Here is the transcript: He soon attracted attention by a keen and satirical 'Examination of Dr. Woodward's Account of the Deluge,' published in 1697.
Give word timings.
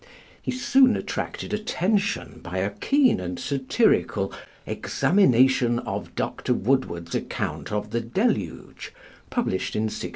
He 0.41 0.49
soon 0.49 0.95
attracted 0.97 1.53
attention 1.53 2.39
by 2.41 2.57
a 2.57 2.71
keen 2.71 3.19
and 3.19 3.37
satirical 3.39 4.33
'Examination 4.65 5.77
of 5.77 6.15
Dr. 6.15 6.55
Woodward's 6.55 7.13
Account 7.13 7.71
of 7.71 7.91
the 7.91 8.01
Deluge,' 8.01 8.93
published 9.29 9.75
in 9.75 9.83
1697. 9.83 10.09